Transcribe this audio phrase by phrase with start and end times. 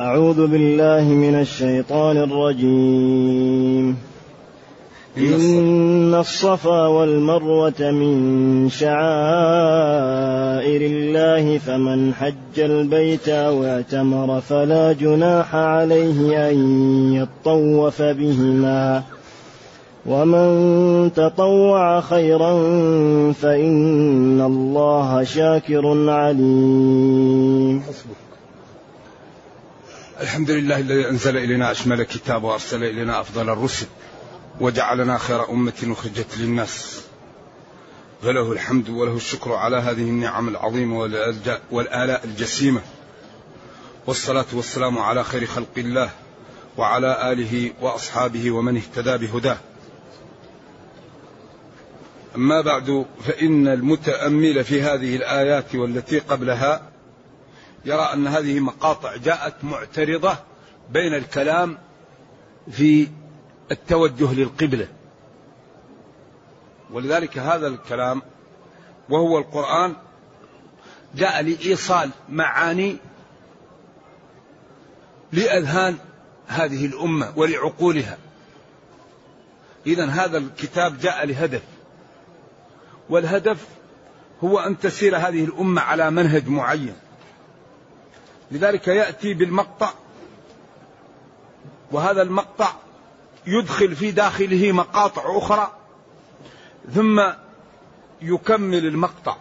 [0.00, 3.96] أعوذ بالله من الشيطان الرجيم.
[5.18, 9.00] إن الصفا والمروة من شعائر
[10.80, 16.56] الله فمن حج البيت أو اعتمر فلا جناح عليه أن
[17.12, 19.02] يطوف بهما.
[20.06, 22.52] ومن تطوع خيرا
[23.32, 27.82] فإن الله شاكر عليم.
[30.20, 33.86] الحمد لله الذي أنزل إلينا أشمل كتاب وأرسل إلينا أفضل الرسل
[34.60, 37.00] وجعلنا خير أمة أخرجت للناس.
[38.22, 40.98] فله الحمد وله الشكر على هذه النعم العظيمة
[41.70, 42.80] والآلاء الجسيمة.
[44.06, 46.10] والصلاة والسلام على خير خلق الله
[46.76, 49.56] وعلى آله وأصحابه ومن اهتدى بهداه.
[52.36, 56.82] أما بعد فإن المتأمل في هذه الآيات والتي قبلها
[57.84, 60.36] يرى أن هذه مقاطع جاءت معترضة
[60.90, 61.78] بين الكلام
[62.70, 63.08] في
[63.70, 64.88] التوجه للقبلة.
[66.90, 68.22] ولذلك هذا الكلام
[69.08, 69.96] وهو القرآن
[71.14, 72.96] جاء لإيصال معاني
[75.32, 75.98] لأذهان
[76.46, 78.18] هذه الأمة ولعقولها.
[79.86, 81.62] إذا هذا الكتاب جاء لهدف
[83.08, 83.66] والهدف
[84.44, 86.94] هو أن تسير هذه الأمة على منهج معين.
[88.50, 89.90] لذلك يأتي بالمقطع.
[91.92, 92.72] وهذا المقطع
[93.46, 95.72] يدخل في داخله مقاطع أخرى
[96.94, 97.22] ثم
[98.22, 99.36] يكمل المقطع.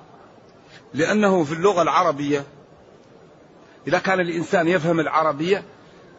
[0.93, 2.43] لأنه في اللغة العربية
[3.87, 5.63] إذا كان الإنسان يفهم العربية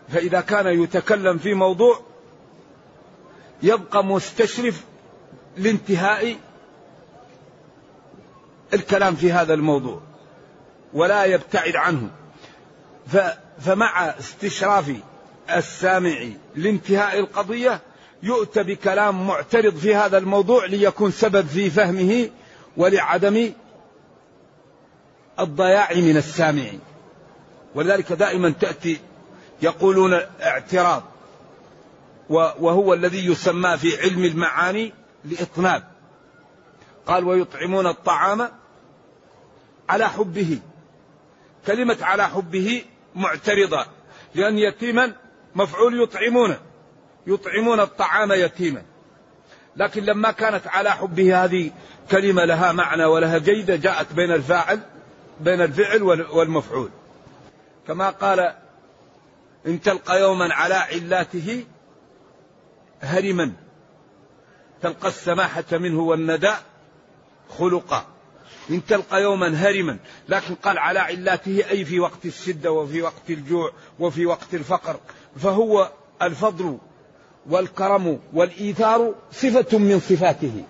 [0.09, 2.01] فإذا كان يتكلم في موضوع
[3.63, 4.85] يبقى مستشرف
[5.57, 6.37] لانتهاء
[8.75, 10.01] الكلام في هذا الموضوع
[10.93, 12.11] ولا يبتعد عنه.
[13.61, 14.93] فمع استشراف
[15.57, 16.17] السامع
[16.57, 17.81] لانتهاء القضية
[18.23, 22.31] يؤتى بكلام معترض في هذا الموضوع ليكون سبب في فهمه
[22.77, 23.53] ولعدم
[25.41, 26.67] الضياع من السامع.
[27.75, 29.01] ولذلك دائما تأتي
[29.63, 31.03] يقولون اعتراض
[32.31, 34.93] وهو الذي يسمى في علم المعاني
[35.25, 35.83] لإطناب.
[37.07, 38.49] قال ويطعمون الطعام
[39.89, 40.59] على حبه.
[41.67, 42.85] كلمة على حبه
[43.15, 43.87] معترضة
[44.35, 45.13] لأن يتيما
[45.55, 46.57] مفعول يطعمون
[47.27, 48.83] يطعمون الطعام يتيما.
[49.77, 51.71] لكن لما كانت على حبه هذه
[52.11, 54.81] كلمة لها معنى ولها جيدة جاءت بين الفاعل
[55.41, 56.91] بين الفعل والمفعول.
[57.87, 58.55] كما قال
[59.67, 61.65] إن تلقى يوما على علاته
[63.01, 63.53] هرما
[64.83, 66.55] تلقى السماحة منه والندى
[67.59, 68.07] خلقا.
[68.71, 73.73] إن تلقى يوما هرما لكن قال على علاته أي في وقت الشدة وفي وقت الجوع
[73.99, 75.01] وفي وقت الفقر.
[75.37, 75.91] فهو
[76.23, 76.79] الفضل
[77.51, 80.63] والكرم والإيثار صفة من صفاته.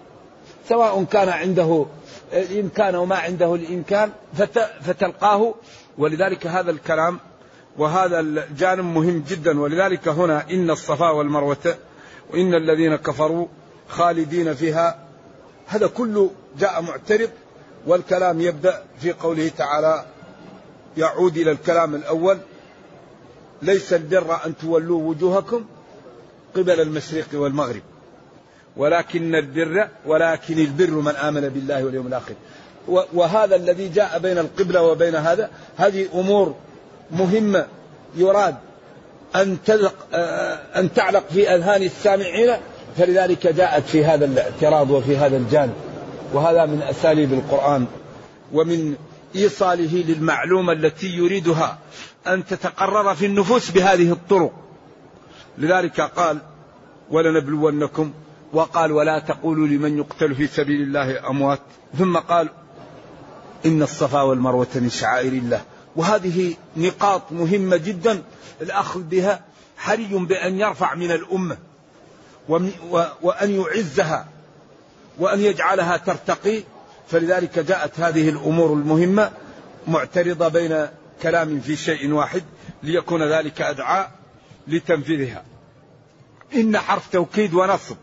[0.69, 1.87] سواء كان عنده
[2.33, 4.11] الإمكان وما عنده الإمكان
[4.81, 5.55] فتلقاه.
[5.99, 7.21] ولذلك هذا الكلام
[7.79, 9.61] وهذا الجانب مهم جدا.
[9.61, 11.75] ولذلك هنا إن الصفا والمروة
[12.31, 13.47] وإن الذين كفروا
[13.89, 14.99] خالدين فيها.
[15.67, 17.31] هذا كله جاء معترض
[17.87, 20.05] والكلام يبدأ في قوله تعالى
[20.97, 22.39] يعود إلى الكلام الأول
[23.63, 25.65] ليس البر أن تولوا وجوهكم
[26.57, 27.83] قبل المشرق والمغرب
[28.77, 32.35] ولكن البر ولكن البر من آمن بالله واليوم الآخر.
[32.89, 36.55] وهذا الذي جاء بين القبلة وبين هذا هذه أمور
[37.11, 37.67] مهمة
[38.17, 38.55] يراد
[39.37, 39.59] أن
[40.77, 42.57] أن تعلق في أذهان السامعين
[42.97, 45.75] فلذلك جاءت في هذا الاعتراض وفي هذا الجانب.
[46.33, 47.87] وهذا من أساليب القرآن
[48.53, 48.95] ومن
[49.37, 51.79] إيصاله للمعلومة التي يريدها
[52.27, 54.53] أن تتقرر في النفوس بهذه الطرق.
[55.59, 56.39] لذلك قال
[57.11, 58.13] ولنبلونكم.
[58.53, 61.61] وقال ولا تقولوا لمن يقتل في سبيل الله أموات.
[61.99, 62.49] ثم قال
[63.67, 65.61] إن الصفا والمروة من شعائر الله.
[65.97, 68.23] وهذه نقاط مهمة جدا
[68.61, 69.45] الأخذ بها
[69.77, 71.59] حري بأن يرفع من الأمة
[73.23, 74.29] وأن يعزها.
[75.21, 76.63] وأن يجعلها ترتقي.
[77.09, 79.33] فلذلك جاءت هذه الأمور المهمة
[79.89, 80.89] معترضة بين
[81.23, 82.43] كلام في شيء واحد
[82.83, 84.07] ليكون ذلك أدعى
[84.69, 85.45] لتنفيذها.
[86.55, 87.97] إن حرف توكيد ونصب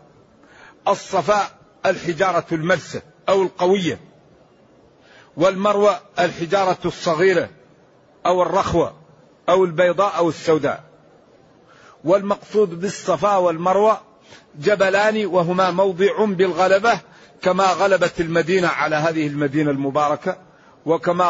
[0.88, 1.50] الصفاء
[1.86, 4.00] الحجارة الملسة أو القوية
[5.36, 7.50] والمروة الحجارة الصغيرة
[8.26, 8.94] أو الرخوة
[9.48, 10.84] أو البيضاء أو السوداء
[12.04, 14.00] والمقصود بالصفا والمروة
[14.58, 17.00] جبلان وهما موضع بالغلبة
[17.42, 20.36] كما غلبت المدينة على هذه المدينة المباركة
[20.86, 21.24] وكما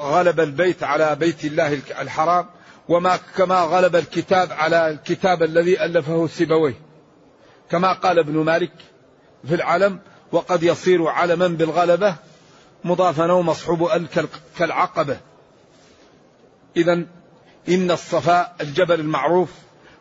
[0.00, 2.46] غلب البيت على بيت الله الحرام
[2.88, 6.74] وما كما غلب الكتاب على الكتاب الذي ألفه سيبويه.
[7.70, 8.72] كما قال ابن مالك
[9.48, 9.98] في العلم
[10.32, 12.14] وقد يصير علما بالغلبة
[12.84, 14.06] مضافا أو مصحوب ال
[14.58, 15.16] كالعقبة.
[16.76, 16.92] إذا
[17.68, 19.50] إن الصفاء الجبل المعروف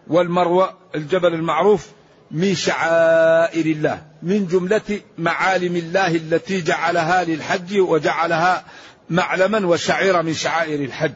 [0.07, 1.89] والمروة الجبل المعروف
[2.33, 8.65] من شعائر الله من جملة معالم الله التي جعلها للحج وجعلها
[9.09, 11.13] معلما وشعيرة من شعائر الحج.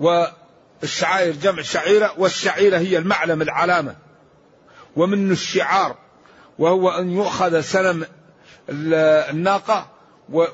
[0.00, 3.96] والشعائر جمع شعيرة والشعيرة هي المعلم العلامة.
[4.96, 5.96] ومن الشعار
[6.58, 8.06] وهو أن يؤخذ سنم
[8.68, 9.90] الناقة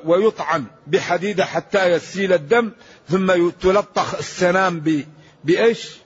[0.05, 2.71] ويطعن بحديدة حتى يسيل الدم
[3.09, 5.03] ثم تلطخ السنام
[5.43, 6.00] بإيش؟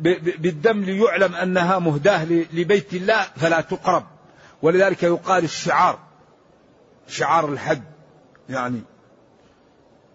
[0.00, 4.04] بالدم ليعلم أنها مهداة لبيت الله فلا تقرب.
[4.62, 5.98] ولذلك يقال الشعار
[7.08, 7.82] شعار الحج
[8.48, 8.80] يعني.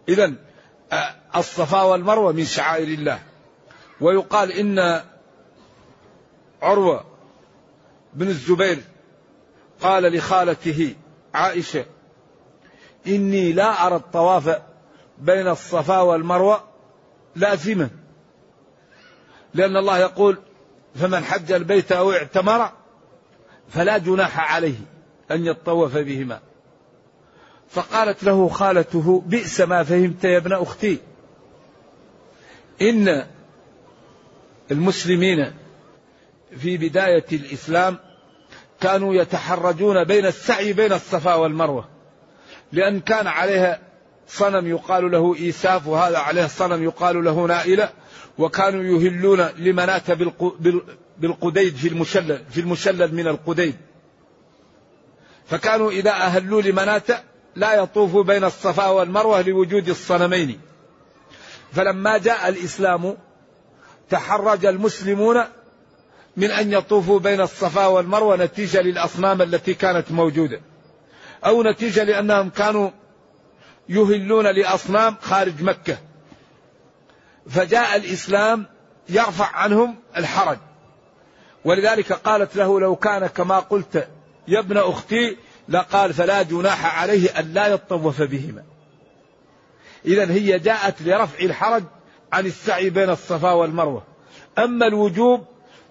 [0.09, 0.33] إذا
[1.35, 3.19] الصفا والمروة من شعائر الله.
[4.01, 5.01] ويقال إن
[6.61, 7.05] عروة
[8.13, 8.81] بن الزبير
[9.81, 10.95] قال لخالته
[11.33, 11.85] عائشة
[13.07, 14.61] إني لا أرى الطواف
[15.17, 16.63] بين الصفا والمروة
[17.35, 17.89] لازما
[19.56, 20.38] لأن الله يقول
[20.96, 22.69] فمن حج البيت أو اعتمر
[23.69, 24.75] فلا جناح عليه
[25.31, 26.40] أن يطوف بهما.
[27.69, 31.00] فقالت له خالته بئس ما فهمت يا ابن أختي.
[32.81, 33.25] إن
[34.72, 35.54] المسلمين
[36.57, 37.98] في بداية الإسلام
[38.81, 41.90] كانوا يتحرجون بين السعي بين الصفا والمروة.
[42.72, 43.80] لأن كان عليها
[44.28, 47.90] صنم يقال له إيساف وهذا عليه صنم يقال له نائلة.
[48.37, 50.03] وكانوا يهلون لمناة
[51.17, 53.75] بالقديد في المشلل في المشلل من القديد.
[55.45, 57.23] فكانوا إذا أهلوا لمناة
[57.55, 60.59] لا يطوفوا بين الصفا والمروة لوجود الصنمين.
[61.73, 63.17] فلما جاء الإسلام
[64.09, 65.43] تحرج المسلمون
[66.37, 70.61] من أن يطوفوا بين الصفا والمروة نتيجة للأصنام التي كانت موجودة.
[71.45, 72.89] أو نتيجة لأنهم كانوا
[73.89, 75.97] يهلون لأصنام خارج مكة.
[77.50, 78.65] فجاء الإسلام
[79.09, 80.57] يرفع عنهم الحرج.
[81.65, 84.07] ولذلك قالت له لو كان كما قلت
[84.47, 85.38] يا ابن أختي
[85.69, 88.63] لقال فلا جناح عليه أن لا يطوف بهما.
[90.06, 91.83] إذا هي جاءت لرفع الحرج
[92.33, 94.03] عن السعي بين الصفا والمروة.
[94.57, 95.45] أما الوجوب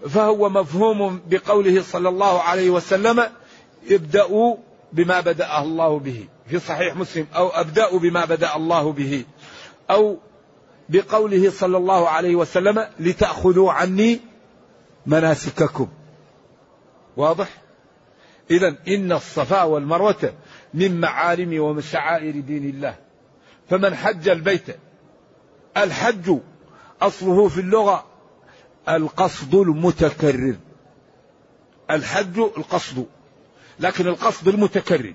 [0.08, 3.28] فهو مفهوم بقوله صلى الله عليه وسلم
[3.90, 4.56] ابدأوا
[4.92, 6.28] بما بدأ الله به.
[6.50, 9.24] في صحيح مسلم أو أبدأوا بما بدأ الله به.
[9.90, 10.18] أو
[10.88, 14.20] بقوله صلى الله عليه وسلم لتأخذوا عني
[15.06, 15.88] مناسككم.
[17.16, 17.48] واضح؟
[18.50, 20.34] إذا إن الصفا والمروة
[20.74, 22.96] من معالم ومشعائر دين الله.
[23.70, 24.66] فمن حج البيت
[25.76, 26.38] الحج
[27.02, 28.06] أصله في اللغة
[28.88, 30.56] القصد المتكرر.
[31.90, 33.06] الحج القصد
[33.80, 35.14] لكن القصد المتكرر.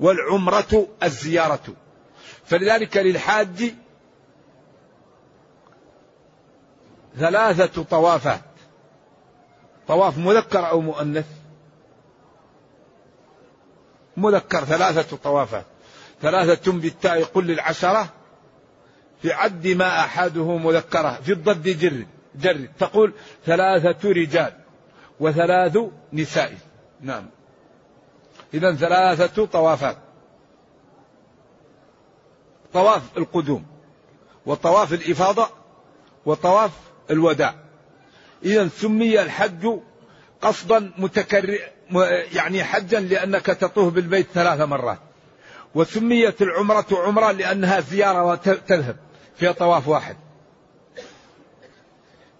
[0.00, 1.74] والعمرة الزيارة.
[2.44, 3.74] فلذلك للحاج
[7.16, 8.40] ثلاثة طوافات.
[9.88, 11.26] طواف مذكر أو مؤنث؟
[14.16, 15.64] مذكر ثلاثة طوافات.
[16.22, 18.08] ثلاثة بالتاء قل للعشرة.
[19.22, 21.10] في عد ما أحده مذكرة.
[21.12, 22.68] في الضد جر جر.
[22.78, 23.12] تقول
[23.46, 24.52] ثلاثة رجال
[25.20, 25.78] وثلاث
[26.12, 26.54] نساء.
[27.00, 27.26] نعم.
[28.54, 29.96] إذا ثلاثة طوافات.
[32.72, 33.66] طواف القدوم
[34.46, 35.48] وطواف الإفاضة
[36.26, 37.54] وطواف الوداع.
[38.44, 39.78] إذا سمي الحج
[40.40, 41.58] قصدا متكرر
[42.32, 44.98] يعني حجا لأنك تطوف بالبيت ثلاث مرات.
[45.74, 48.96] وسميت العمرة عمرة لأنها زيارة وتذهب
[49.36, 50.16] فيها طواف واحد.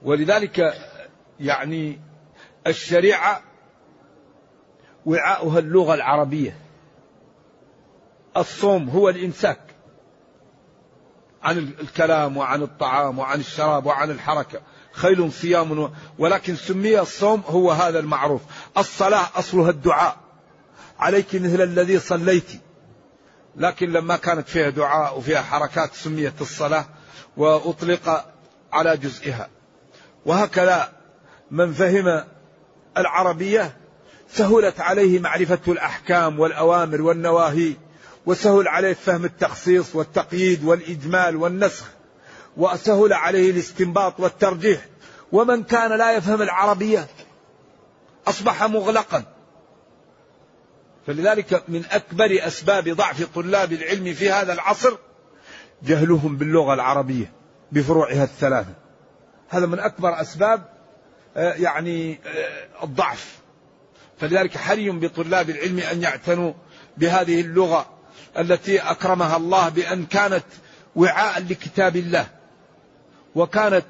[0.02, 0.74] ولذلك
[1.40, 2.00] يعني
[2.66, 3.42] الشريعة
[5.06, 6.56] وعاؤها اللغة العربية.
[8.36, 9.60] الصوم هو الإمساك.
[11.42, 14.60] عن الكلام وعن الطعام وعن الشراب وعن الحركة.
[14.92, 18.40] خيل صيام ولكن سمي الصوم هو هذا المعروف.
[18.78, 20.16] الصلاة أصلها الدعاء.
[20.98, 22.50] عليك مثل الذي صليت.
[23.56, 26.84] لكن لما كانت فيها دعاء وفيها حركات سميت الصلاة
[27.36, 28.24] وأطلق
[28.72, 29.48] على جزئها.
[30.26, 30.92] وهكذا
[31.50, 32.24] من فهم
[32.96, 33.76] العربية
[34.28, 37.74] سهلت عليه معرفة الأحكام والأوامر والنواهي.
[38.26, 41.84] وسهل عليه فهم التخصيص والتقييد والإجمال والنسخ
[42.56, 44.86] وسهل عليه الاستنباط والترجيح.
[45.32, 47.06] ومن كان لا يفهم العربية
[48.26, 49.24] أصبح مغلقا.
[51.06, 54.96] فلذلك من أكبر أسباب ضعف طلاب العلم في هذا العصر
[55.82, 57.32] جهلهم باللغة العربية
[57.72, 58.74] بفروعها الثلاثة.
[59.48, 60.68] هذا من أكبر أسباب
[61.36, 63.38] آه، يعني آه، الضعف.
[64.18, 66.52] فلذلك حري بطلاب العلم أن يعتنوا
[66.96, 67.99] بهذه اللغة.
[68.38, 70.44] التي أكرمها الله بأن كانت
[70.96, 72.26] وعاء لكتاب الله
[73.34, 73.84] وكانت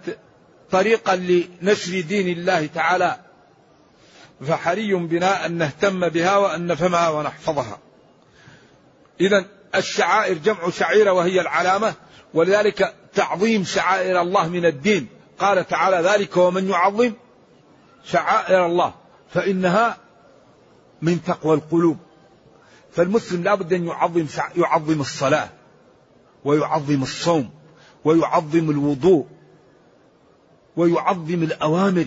[0.71, 3.17] طريقا لنشر دين الله تعالى
[4.49, 7.79] فحري بنا أن نهتم بها وأن نفهمها ونحفظها.
[9.21, 9.45] إذا
[9.75, 11.95] الشعائر جمع شعيرة وهي العلامة
[12.35, 15.07] ولذلك تعظيم شعائر الله من الدين.
[15.39, 17.13] قال تعالى ذلك ومن يعظم
[18.05, 18.95] شعائر الله
[19.35, 19.97] فإنها
[21.03, 21.99] من تقوى القلوب.
[22.93, 25.49] فالمسلم لابد أن يعظم يعظم الصلاة
[26.45, 27.51] ويعظم الصوم
[28.05, 29.27] ويعظم الوضوء
[30.77, 32.07] ويعظم الأوامر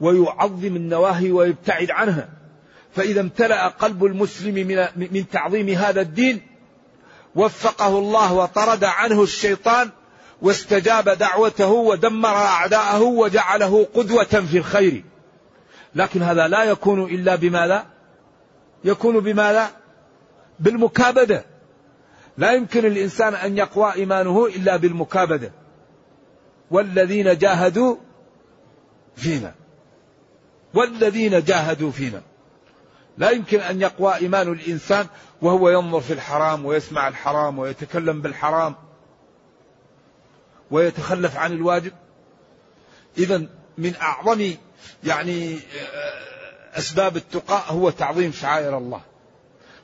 [0.00, 2.28] ويعظم النواهي ويبتعد عنها.
[2.94, 6.40] فإذا امتلأ قلب المسلم من, من تعظيم هذا الدين
[7.34, 9.90] وفقه الله وطرد عنه الشيطان
[10.42, 15.04] واستجاب دعوته ودمر أعداءه وجعله قدوة في الخير.
[15.94, 17.93] لكن هذا لا يكون إلا بماذا؟
[18.84, 19.70] يكون بماذا
[20.60, 21.44] بالمكابدة.
[22.38, 25.52] لا يمكن الإنسان أن يقوى إيمانه إلا بالمكابدة.
[26.70, 27.96] والذين جاهدوا
[29.16, 29.54] فينا.
[30.74, 32.22] والذين جاهدوا فينا.
[33.18, 35.06] لا يمكن أن يقوى إيمان الإنسان
[35.42, 38.74] وهو ينظر في الحرام ويسمع الحرام ويتكلم بالحرام
[40.70, 41.92] ويتخلف عن الواجب.
[43.18, 43.46] إذا
[43.78, 44.50] من أعظم
[45.04, 46.33] يعني آه،
[46.74, 49.00] أسباب التقاء هو تعظيم شعائر الله.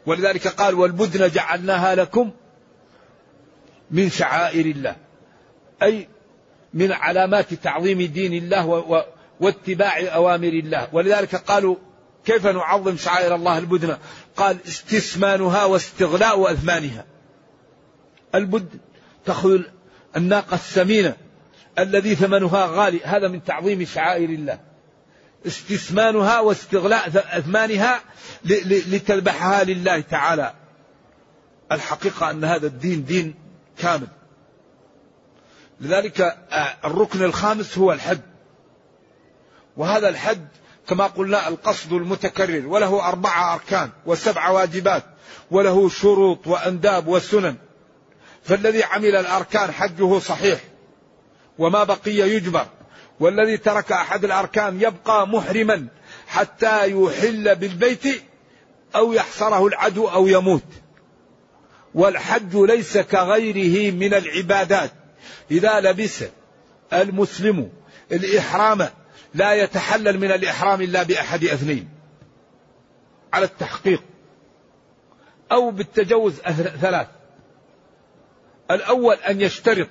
[0.07, 2.31] ولذلك قال والبدن جعلناها لكم
[3.91, 4.97] من شعائر الله.
[5.83, 6.09] أي
[6.75, 9.05] من علامات تعظيم دين الله
[9.41, 10.89] واتباع أوامر الله.
[10.93, 11.77] ولذلك قالوا
[12.25, 13.99] كيف نعظم شعائر الله البدنة
[14.37, 17.05] قال استثمانها واستغلاء أثمانها.
[18.35, 18.69] البد
[19.25, 19.61] تأخذ
[20.17, 21.17] الناقة السمينة
[21.79, 23.01] الذي ثمنها غالي.
[23.05, 24.70] هذا من تعظيم شعائر الله.
[25.47, 28.01] استثمانها واستغلاء أثمانها
[28.65, 30.55] لتذبحها لله تعالى.
[31.73, 33.35] الحقيقة أن هذا الدين دين
[33.79, 34.09] كامل.
[35.81, 38.21] لذلك آه، الركن الخامس هو الحد.
[39.77, 40.49] وهذا الحد
[40.89, 45.05] كما قلنا القصد المتكرر وله أربعة أركان وسبع واجبات
[45.51, 47.57] وله شروط وأنداب وسنن.
[48.43, 50.61] فالذي عمل الأركان حجه صحيح
[51.59, 52.67] وما بقي يجبر.
[53.21, 55.87] والذي ترك أحد الأركان يبقى محرما
[56.27, 58.23] حتى يحل بالبيت
[58.95, 60.65] أو يحصره العدو أو يموت.
[61.95, 64.91] والحج ليس كغيره من العبادات.
[65.51, 66.25] إذا لبس
[66.93, 67.73] المسلم
[68.13, 68.89] الإحرام
[69.35, 71.89] لا يتحلل من الإحرام إلا بأحد أثنين.
[73.33, 74.03] على التحقيق.
[75.53, 76.35] أو بالتجوز
[76.81, 77.07] ثلاث.
[78.71, 79.89] الأول أن يشترط.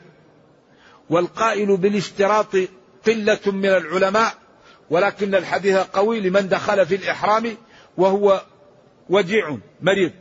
[1.10, 2.56] والقائل بالاشتراط
[3.08, 4.34] قلة من العلماء
[4.90, 7.58] ولكن الحديث قوي لمن دخل في الإحرام
[7.98, 8.42] وهو
[9.10, 10.12] وجيع مريض.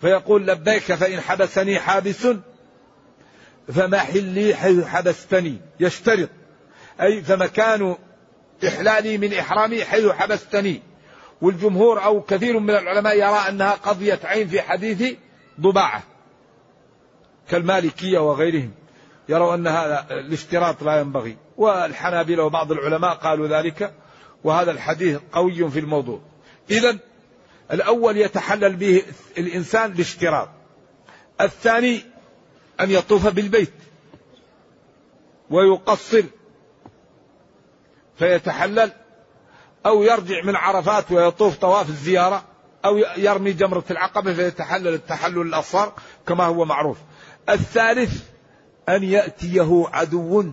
[0.00, 2.26] فيقول لبيك فإن حبسني حابس
[3.68, 5.60] فمحلي حيث حبستني.
[5.80, 6.28] يشترط.
[7.00, 7.96] أي فمكان
[8.66, 10.82] إحلالي من إحرامي حيث حبستني.
[11.42, 15.16] والجمهور أو كثير من العلماء يرى أنها قضية عين في حديث
[15.60, 16.02] ضباعة
[17.48, 18.79] كالمالكية وغيرهم.
[19.30, 21.36] يروا أن هذا الاشتراط لا ينبغي.
[21.56, 23.94] والحنابلة وبعض العلماء قالوا ذلك
[24.44, 26.20] وهذا الحديث قوي في الموضوع.
[26.70, 26.98] إذا
[27.72, 29.02] الأول يتحلل به
[29.38, 30.48] الإنسان الاشتراط.
[31.40, 32.00] الثاني
[32.80, 33.72] أن يطوف بالبيت
[35.50, 36.22] ويقصر
[38.16, 38.92] فيتحلل
[39.86, 42.44] أو يرجع من عرفات ويطوف طواف الزيارة
[42.84, 45.92] أو يرمي جمرة العقبة فيتحلل التحلل الأصغر
[46.26, 46.98] كما هو معروف.
[47.48, 48.22] الثالث
[48.88, 50.44] أن يأتيه عدو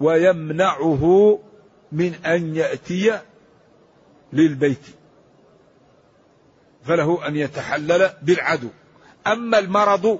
[0.00, 1.38] ويمنعه
[1.92, 3.20] من أن يأتي
[4.32, 4.86] للبيت.
[6.84, 8.68] فله أن يتحلل بالعدو.
[9.26, 10.18] أما المرض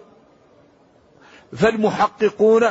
[1.56, 2.68] فالمحققون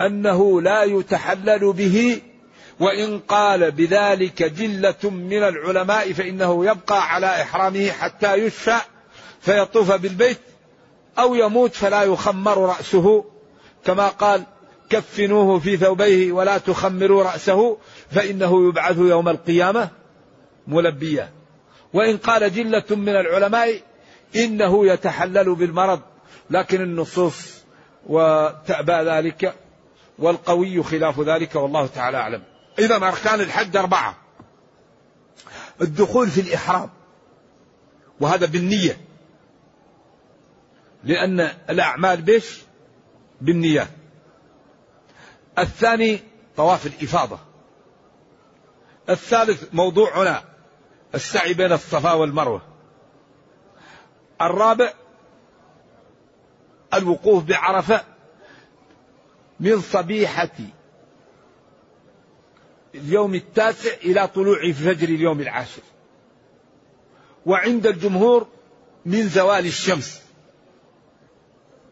[0.00, 2.22] أنه لا يتحلل به
[2.80, 8.76] وإن قال بذلك جلة من العلماء فإنه يبقى على إحرامه حتى يشفى
[9.40, 10.38] فيطوف بالبيت.
[11.18, 13.24] أو يموت فلا يخمر رأسه
[13.84, 14.42] كما قال
[14.90, 17.78] كفنوه في ثوبيه ولا تخمروا رأسه
[18.10, 19.88] فإنه يبعث يوم القيامة
[20.66, 21.32] ملبيا
[21.92, 23.80] وإن قال جلة من العلماء
[24.36, 26.00] إنه يتحلل بالمرض
[26.50, 27.64] لكن النصوص
[28.06, 29.54] وتأبى ذلك
[30.18, 32.42] والقوي خلاف ذلك والله تعالى أعلم.
[32.78, 34.16] إذا أركان الحج أربعة
[35.82, 36.90] الدخول في الإحرام
[38.20, 39.07] وهذا بالنية
[41.04, 41.40] لأن
[41.70, 42.62] الأعمال بش
[43.40, 43.88] بالنيات.
[45.58, 46.20] الثاني
[46.56, 47.38] طواف الإفاضة.
[49.08, 50.44] الثالث موضوعنا
[51.14, 52.62] السعي بين الصفا والمروة.
[54.40, 54.92] الرابع
[56.94, 58.04] الوقوف بعرفة
[59.60, 60.50] من صبيحة
[62.94, 65.82] اليوم التاسع إلى طلوع فجر اليوم العاشر.
[67.46, 68.46] وعند الجمهور
[69.06, 70.27] من زوال الشمس.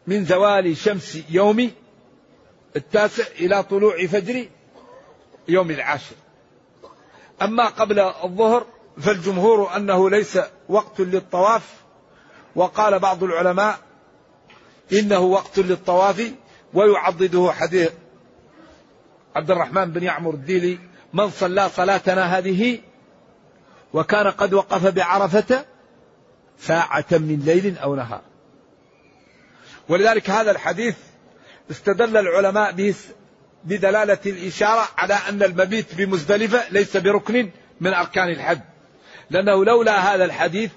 [0.07, 1.71] من زوال شمس يوم
[2.75, 4.47] التاسع إلى طلوع فجر
[5.47, 6.15] يوم العاشر.
[7.41, 8.65] أما قبل الظهر
[8.97, 11.73] فالجمهور أنه ليس وقت للطواف
[12.55, 13.79] وقال بعض العلماء
[14.93, 16.31] إنه وقت للطواف
[16.73, 17.91] ويعضده حديث
[19.35, 20.79] عبد الرحمن بن يعمر الديلي
[21.13, 22.79] من صلى صلاتنا هذه
[23.93, 25.65] وكان قد وقف بعرفة
[26.59, 28.21] ساعة من ليل أو نهار.
[29.89, 30.95] ولذلك هذا الحديث
[31.71, 32.95] استدل العلماء به
[33.63, 37.49] بدلالة الإشارة على أن المبيت بمزدلفة ليس بركن
[37.81, 38.59] من أركان الحج.
[39.29, 40.71] لأنه لولا هذا الحديث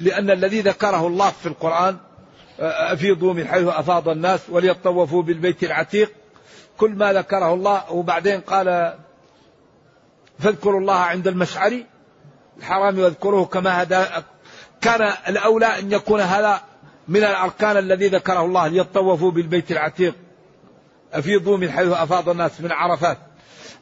[0.00, 1.96] لأن الذي ذكره الله في القرآن
[2.60, 6.12] أفيضوا من حيث أفاض الناس وليطوفوا بالبيت العتيق.
[6.76, 8.94] كل ما ذكره الله وبعدين قال
[10.38, 11.82] فاذكروا الله عند المشعر
[12.58, 14.04] الحرام واذكروه كما هدى
[14.80, 16.60] كان الأولى أن يكون هذا
[17.08, 20.14] من الأركان الذي ذكره الله ليطوفوا بالبيت العتيق.
[21.12, 23.18] أفيضوا من حيث أفاض الناس من عرفات.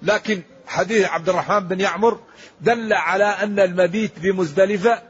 [0.03, 2.19] لكن حديث عبد الرحمن بن يعمر
[2.61, 5.03] دل على أن المبيت بمزدلفة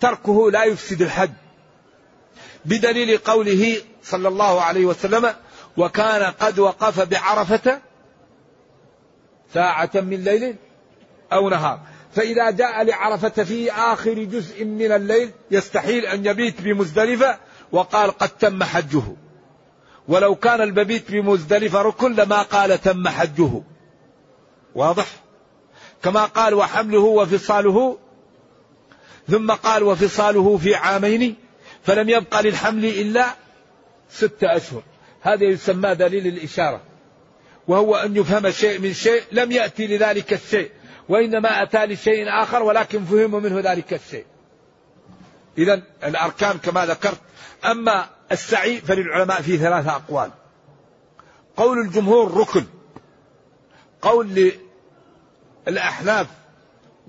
[0.00, 1.30] تركه لا يفسد الحج.
[2.64, 5.34] بدليل قوله صلى الله عليه وسلم
[5.76, 7.80] وكان قد وقف بعرفة
[9.54, 10.56] ساعة من ليل
[11.32, 11.80] أو نهار.
[12.14, 17.38] فإذا جاء لعرفة في آخر جزء من الليل يستحيل أن يبيت بمزدلفة
[17.72, 19.02] وقال قد تم حجه.
[20.08, 23.62] ولو كان المبيت بمزدلفة ركن لما قال تم حجه.
[24.74, 25.06] واضح؟
[26.02, 27.98] كما قال وحمله وفصاله
[29.30, 31.36] ثم قال وفصاله في عامين
[31.82, 33.26] فلم يبقى للحمل إلا
[34.10, 34.82] ستة أشهر.
[35.20, 36.80] هذا يسمى دليل الإشارة.
[37.68, 40.70] وهو أن يفهم شيء من شيء لم يأتي لذلك الشيء.
[41.08, 44.24] وإنما أتى لشيء آخر ولكن فهم منه ذلك الشيء.
[45.58, 47.20] إذا الأركان كما ذكرت.
[47.64, 50.30] أما السعي فللعلماء فيه ثلاثة أقوال.
[51.56, 52.64] قول الجمهور ركن.
[54.02, 54.52] قول
[55.66, 56.26] للأحناف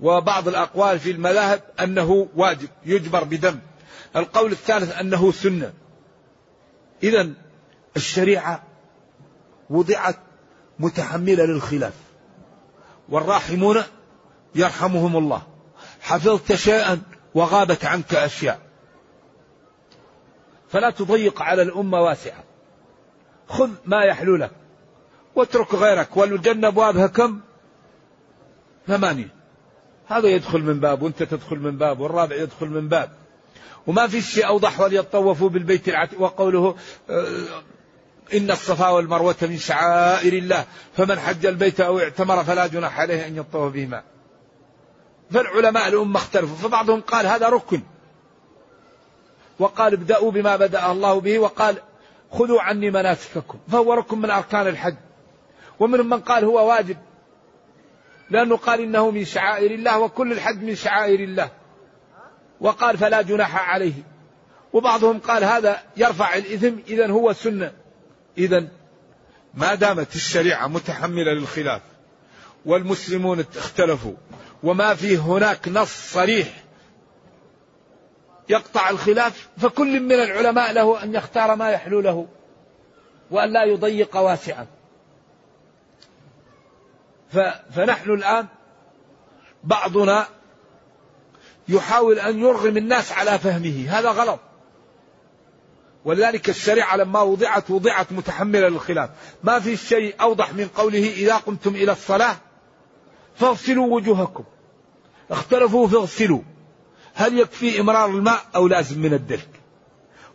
[0.00, 3.58] وبعض الأقوال في المذاهب أنه واجب يجبر بدم.
[4.16, 5.72] القول الثالث أنه سنة.
[7.02, 7.32] إذا
[7.96, 8.62] الشريعة
[9.70, 10.18] وضعت
[10.78, 12.05] متحملة للخلاف.
[13.08, 13.82] والراحمون
[14.54, 15.42] يرحمهم الله.
[16.00, 17.02] حفظت شيئا
[17.34, 18.60] وغابت عنك أشياء.
[20.68, 22.44] فلا تضيق على الأمة واسعة.
[23.48, 24.50] خذ ما يحلو لك.
[25.34, 26.16] واترك غيرك.
[26.16, 27.40] والجنة أبوابها كم؟
[28.86, 29.34] ثمانية.
[30.06, 33.10] هذا يدخل من باب وانت تدخل من باب والرابع يدخل من باب.
[33.86, 36.20] وما في شيء أوضح وليطوفوا بالبيت العتيق.
[36.20, 36.76] وقوله
[37.10, 37.62] آه،
[38.34, 40.64] إن الصفا والمروة من شعائر الله
[40.96, 44.02] فمن حج البيت أو اعتمر فلا جناح عليه أن يطوف بهما.
[45.30, 47.82] فالعلماء الأمة اختلفوا فبعضهم قال هذا ركن.
[49.58, 51.76] وقال ابدأوا بما بدأ الله به وقال
[52.32, 54.96] خذوا عني مناسككم فهو ركن من أركان الحج.
[55.80, 56.96] ومنهم من قال هو واجب
[58.30, 61.50] لأنه قال إنه من شعائر الله وكل الحج من شعائر الله.
[62.60, 63.94] وقال فلا جناح عليه.
[64.72, 67.85] وبعضهم قال هذا يرفع الإثم إذا هو سنة.
[68.38, 68.68] إذا
[69.54, 71.82] ما دامت الشريعة متحملة للخلاف
[72.66, 74.14] والمسلمون اختلفوا
[74.62, 76.48] وما في هناك نص صريح
[78.48, 82.26] يقطع الخلاف فكل من العلماء له أن يختار ما يحلو له
[83.30, 84.66] وأن لا يضيق واسعا
[87.70, 88.46] فنحن الآن
[89.64, 90.26] بعضنا
[91.68, 94.40] يحاول أن يرغم الناس على فهمه هذا غلط.
[96.06, 99.10] ولذلك الشريعة لما وضعت وضعت متحملة للخلاف.
[99.44, 102.36] ما في شيء أوضح من قوله إذا قمتم إلى الصلاة
[103.36, 104.44] فاغسلوا وجوهكم.
[105.30, 106.40] اختلفوا في اغسلوا
[107.14, 109.48] هل يكفي إمرار الماء أو لازم من الدلك؟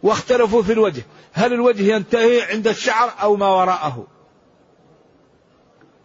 [0.03, 1.03] واختلفوا في الوجه.
[1.34, 4.07] هل الوجه ينتهي عند الشعر أو ما وراءه؟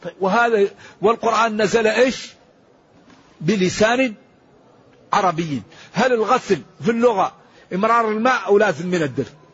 [0.03, 0.69] طيب، وهذا
[1.03, 2.33] والقرآن نزل إيش؟
[3.41, 4.15] بلسان
[5.13, 5.63] عربي.
[5.93, 7.33] هل الغسل في اللغة
[7.75, 9.46] إمرار الماء أو لازم من الدلك؟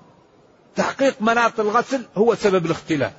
[0.77, 3.13] تحقيق مناط الغسل هو سبب الاختلاف.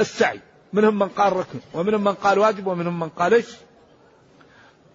[0.00, 0.40] السعي
[0.72, 3.46] منهم من قال ركن ومنهم من قال واجب ومنهم من قال إيش؟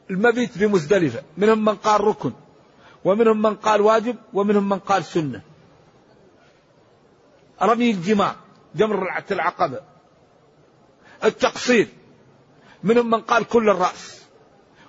[0.10, 2.34] المبيت بمزدلفة منهم من قال ركن
[3.06, 5.42] ومنهم من قال واجب ومنهم من قال سنة.
[7.62, 8.36] رمي الجماع
[8.76, 9.82] جمر العقبة.
[11.24, 11.88] التقصير
[12.84, 14.22] منهم من قال كل الرأس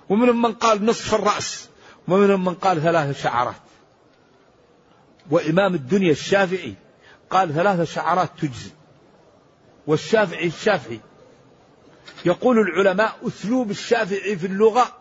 [0.09, 1.69] ومنهم من قال نصف الرأس
[2.07, 3.68] ومنهم من قال ثلاث شعرات.
[5.31, 6.73] وإمام الدنيا الشافعي
[7.29, 8.71] قال ثلاث شعرات تجزي.
[9.87, 10.99] والشافعي الشافعي.
[12.25, 14.97] يقول العلماء أسلوب الشافعي في اللغة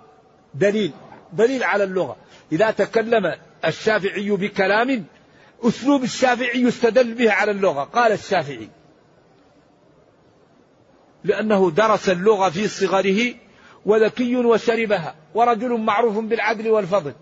[0.54, 0.92] دليل
[1.32, 2.16] دليل على اللغة.
[2.52, 5.04] إذا تكلم الشافعي بكلام
[5.62, 7.84] أسلوب الشافعي يستدل به على اللغة.
[7.84, 8.68] قال الشافعي.
[11.24, 13.34] لأنه درس اللغة في صغره
[13.86, 17.14] وذكي وشربها ورجل معروف بالعدل والفضل.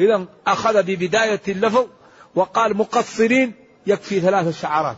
[0.00, 1.86] إذا أخذ ببداية اللفظ
[2.34, 3.54] وقال مقصرين
[3.86, 4.96] يكفي ثلاث شعرات.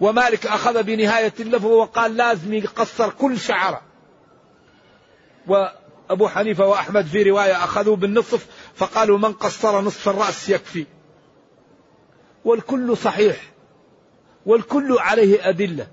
[0.00, 3.82] ومالك أخذ بنهاية اللفظ وقال لازم يقصر كل شعرة.
[5.46, 10.86] وأبو حنيفة وأحمد في رواية أخذوا بالنصف فقالوا من قصر نصف الرأس يكفي.
[12.44, 13.36] والكل صحيح.
[14.46, 15.86] والكل عليه أدلة.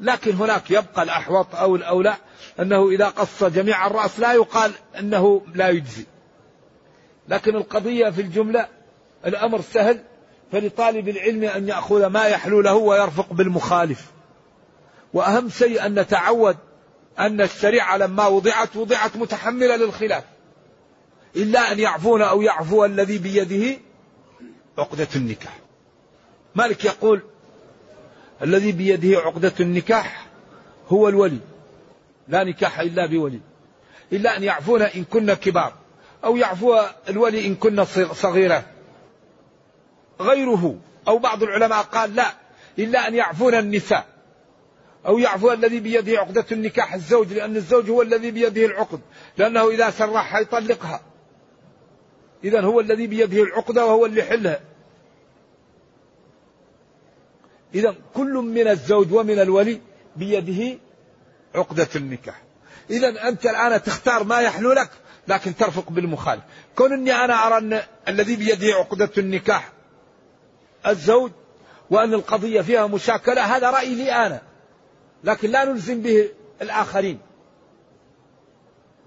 [0.00, 2.16] لكن هناك يبقى الأحوط أو الأولى
[2.60, 6.06] أنه إذا قص جميع الرأس لا يقال أنه لا يجزي.
[7.28, 8.68] لكن القضية في الجملة
[9.26, 10.02] الأمر سهل
[10.52, 14.10] فلطالب العلم أن يأخذ ما يحلو له ويرفق بالمخالف.
[15.14, 16.56] وأهم شيء أن نتعود
[17.18, 20.24] أن الشريعة لما وضعت وضعت متحملة للخلاف.
[21.36, 23.80] إلا أن يعفون أو يعفو الذي بيده
[24.78, 25.58] عقدة النكاح.
[26.54, 27.22] مالك يقول
[28.42, 30.26] الذي بيده عقدة النكاح
[30.88, 31.38] هو الولي
[32.28, 33.40] لا نكاح إلا بولي.
[34.12, 35.72] إلا أن يعفون إن كنا كبار.
[36.24, 38.64] أو يعفو الولي إن كنا صغيرات
[40.20, 42.32] غيره أو بعض العلماء قال لا
[42.78, 44.06] إلا أن يعفون النساء.
[45.06, 49.00] أو يعفو الذي بيده عقدة النكاح الزوج لأن الزوج هو الذي بيده العقد
[49.36, 51.00] لأنه إذا سرح يطلقها.
[52.44, 54.60] إذا هو الذي بيده العقدة وهو اللي يحلها.
[57.74, 59.80] إذا كل من الزوج ومن الولي
[60.16, 60.78] بيده
[61.54, 62.42] عقدة النكاح.
[62.90, 64.90] إذا أنت الآن تختار ما يحلو لك
[65.28, 66.42] لكن ترفق بالمخالف.
[66.76, 69.72] كون أني أنا أرى أن الذي بيده عقدة النكاح
[70.86, 71.30] الزوج
[71.90, 74.42] وأن القضية فيها مشاكلة هذا رأيي لي أنا.
[75.24, 76.30] لكن لا نلزم به
[76.62, 77.18] الآخرين.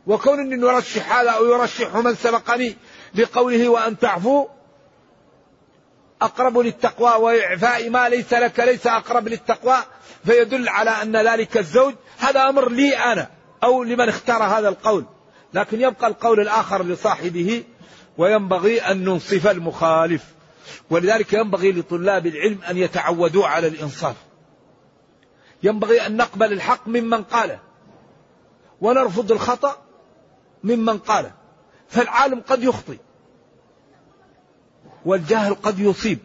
[0.07, 2.75] وكون أني نرشح هذا أو يرشح من سبقني
[3.13, 4.47] بقوله وأن تعفو
[6.21, 9.77] أقرب للتقوى وإعفاء ما ليس لك ليس أقرب للتقوى
[10.25, 13.29] فيدل على أن ذلك الزوج هذا أمر لي أنا
[13.63, 15.05] أو لمن اختار هذا القول.
[15.53, 17.63] لكن يبقى القول الآخر لصاحبه
[18.17, 20.23] وينبغي أن ننصف المخالف.
[20.89, 24.15] ولذلك ينبغي لطلاب العلم أن يتعودوا على الإنصاف.
[25.63, 27.59] ينبغي أن نقبل الحق ممن قاله
[28.81, 29.77] ونرفض الخطأ
[30.63, 31.31] ممن قاله
[31.87, 32.97] فالعالم قد يخطئ
[35.05, 36.19] والجاهل قد يصيب.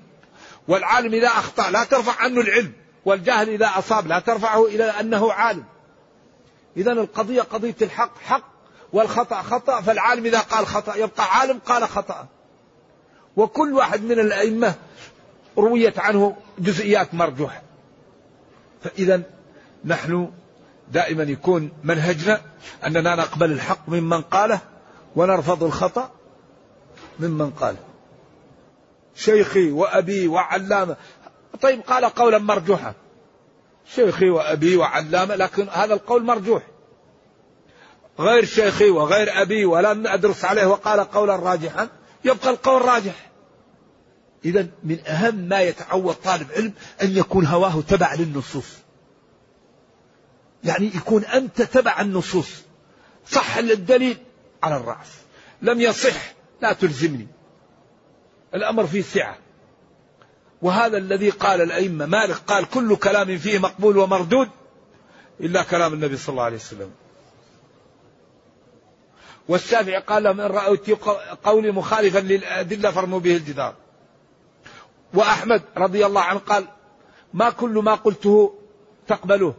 [0.69, 2.73] والعالم إذا أخطأ لا ترفع عنه العلم
[3.05, 5.65] والجاهل إذا أصاب لا ترفعه إلى أنه عالم.
[6.77, 8.52] إذا القضية قضية الحق حق
[8.93, 12.27] والخطأ خطأ فالعالم إذا قال خطأ يبقى عالم قال خطأ.
[13.37, 14.75] وكل واحد من الأئمة
[15.59, 17.63] رويت عنه جزئيات مرجوحة.
[18.85, 19.23] فإذا
[19.85, 20.33] نحن
[20.89, 22.41] دائما يكون منهجنا
[22.87, 24.61] أننا نقبل الحق ممن قاله
[25.17, 26.11] ونرفض الخطأ
[27.21, 27.79] ممن قاله.
[29.15, 30.97] شيخي وأبي وعلامة.
[31.61, 32.95] طيب قال قولا مرجوحا.
[33.95, 36.63] شيخي وأبي وعلامة لكن هذا القول مرجوح.
[38.19, 41.89] غير شيخي وغير أبي ولم أدرس عليه وقال قولا راجحا
[42.25, 43.31] يبقى القول راجح.
[44.45, 46.73] إذا من أهم ما يتعود طالب علم
[47.03, 48.69] أن يكون هواه تبع للنصوص.
[50.65, 52.63] يعني يكون أنت تبع النصوص.
[53.27, 54.17] صح الدليل
[54.63, 55.09] على الرأس.
[55.63, 57.27] لم يصح؟ لا تلزمني.
[58.55, 59.37] الأمر فيه سعة.
[60.63, 64.49] وهذا الذي قال الأئمة مالك قال كل كلام فيه مقبول ومردود
[65.41, 66.91] إلا كلام النبي صلى الله عليه وسلم.
[69.49, 70.91] والشافعي قال إن رأيت
[71.45, 73.75] قولي مخالفا للأدلة فرموا به الجدار.
[75.15, 76.65] وأحمد رضي الله عنه قال
[77.35, 78.55] ما كل ما قلته
[79.07, 79.55] تقبلوه.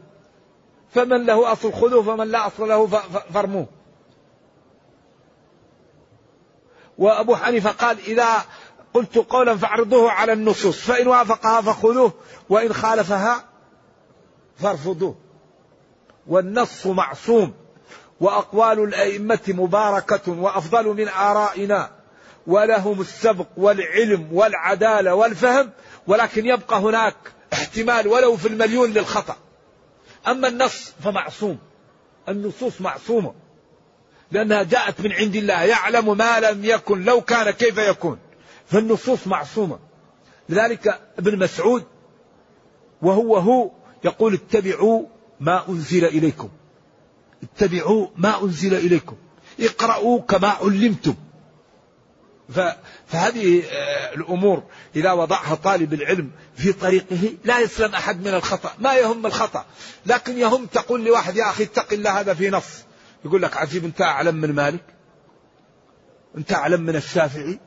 [0.91, 2.87] فمن له أصل خذوه فمن لا أصل له
[3.33, 3.67] فرموه.
[6.97, 8.27] وأبو حنيفة قال إذا
[8.93, 12.13] قلت قولا فاعرضوه على النصوص فإن وافقها فخذوه
[12.49, 13.43] وإن خالفها
[14.55, 15.15] فارفضوه.
[16.27, 17.53] والنص معصوم.
[18.23, 21.91] وأقوال الأئمة مباركة وأفضل من آرائنا.
[22.47, 25.71] ولهم السبق والعلم والعدالة والفهم
[26.07, 27.15] ولكن يبقى هناك
[27.53, 29.35] احتمال ولو في المليون للخطأ.
[30.27, 31.57] أما النص فمعصوم.
[32.29, 33.33] النصوص معصومة.
[34.31, 38.19] لأنها جاءت من عند الله يعلم ما لم يكن لو كان كيف يكون.
[38.65, 39.79] فالنصوص معصومة.
[40.49, 41.83] لذلك ابن مسعود
[43.01, 43.71] وهو هو
[44.03, 45.05] يقول اتبعوا
[45.39, 46.49] ما أنزل إليكم.
[47.43, 49.15] اتبعوا ما أنزل إليكم.
[49.59, 51.15] اقرأوا كما علمتم.
[53.07, 54.63] فهذه آه، الأمور
[54.95, 58.71] إذا وضعها طالب العلم في طريقه لا يسلم أحد من الخطأ.
[58.79, 59.65] ما يهم الخطأ.
[60.05, 62.83] لكن يهم تقول لواحد يا أخي اتق الله هذا في نص.
[63.25, 64.83] يقول لك عجيب أنت أعلم من مالك؟
[66.37, 67.59] أنت أعلم من الشافعي؟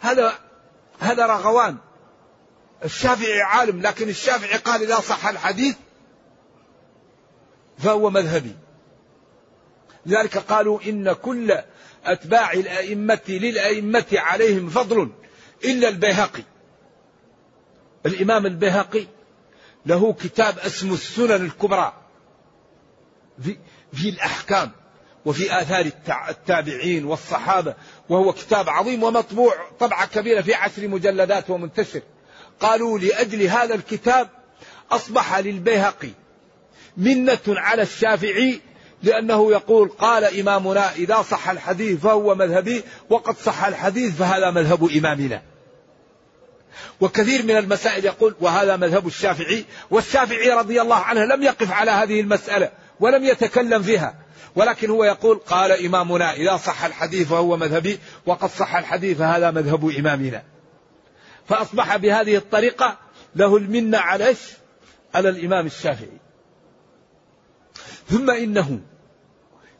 [0.00, 0.38] هذا
[1.00, 1.76] هذا رغوان.
[2.84, 5.76] الشافعي عالم لكن الشافعي قال إذا صح الحديث
[7.78, 8.56] فهو مذهبي.
[10.06, 11.58] لذلك قالوا إن كل
[12.04, 15.10] أتباع الأئمة للأئمة عليهم فضل
[15.64, 16.42] إلا البيهقي.
[18.06, 19.06] الإمام البيهقي
[19.86, 21.92] له كتاب اسمه السنن الكبرى
[23.42, 23.58] في,
[23.92, 24.70] في الأحكام
[25.24, 25.90] وفي آثار
[26.28, 27.74] التابعين والصحابة
[28.08, 32.02] وهو كتاب عظيم ومطبوع طبعة كبيرة في عشر مجلدات ومنتشر.
[32.60, 34.28] قالوا لأجل هذا الكتاب
[34.90, 36.10] أصبح للبيهقي
[36.96, 38.60] منة على الشافعي
[39.02, 45.42] لأنه يقول قال إمامنا إذا صح الحديث فهو مذهبي وقد صح الحديث فهذا مذهب إمامنا.
[47.00, 52.20] وكثير من المسائل يقول وهذا مذهب الشافعي والشافعي رضي الله عنه لم يقف على هذه
[52.20, 54.14] المسألة ولم يتكلم فيها.
[54.56, 59.90] ولكن هو يقول قال إمامنا إذا صح الحديث فهو مذهبي وقد صح الحديث فهذا مذهب
[59.98, 60.42] إمامنا.
[61.48, 62.98] فأصبح بهذه الطريقة
[63.36, 64.34] له المنة على
[65.14, 66.25] على الإمام الشافعي.
[68.10, 68.80] ثم إنه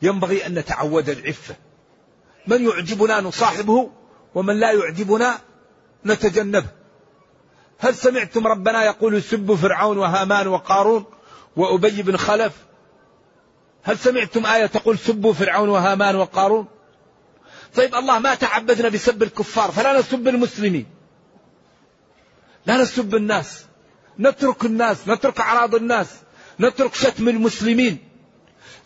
[0.02, 1.56] ينبغي أن نتعود العفة
[2.46, 3.90] من يعجبنا نصاحبه
[4.34, 5.38] ومن لا يعجبنا
[6.06, 6.66] نتجنبه.
[7.78, 11.04] هل سمعتم ربنا يقول سبوا فرعون وهامان وقارون
[11.56, 12.52] وأبي بن خلف؟
[13.82, 16.66] هل سمعتم آية تقول سبوا فرعون وهامان وقارون؟
[17.74, 20.86] طيب الله ما تعبدنا بسب الكفار فلا نسب المسلمين.
[22.66, 23.64] لا نسب الناس.
[24.18, 26.08] نترك الناس نترك أعراض الناس
[26.60, 28.05] نترك شتم المسلمين.